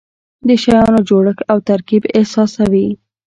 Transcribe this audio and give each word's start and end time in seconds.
د 0.47 0.49
شیانو 0.63 0.99
جوړښت 1.09 1.39
او 1.51 1.57
ترکیب 1.69 2.03
احساسوي. 2.17 2.87